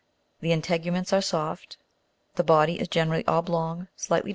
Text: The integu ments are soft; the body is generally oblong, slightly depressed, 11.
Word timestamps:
The 0.39 0.49
integu 0.49 0.91
ments 0.91 1.13
are 1.13 1.21
soft; 1.21 1.77
the 2.33 2.43
body 2.43 2.79
is 2.79 2.87
generally 2.87 3.23
oblong, 3.27 3.87
slightly 3.95 4.21
depressed, 4.21 4.25
11. 4.25 4.29